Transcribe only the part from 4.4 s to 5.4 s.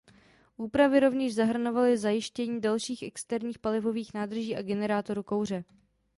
a generátoru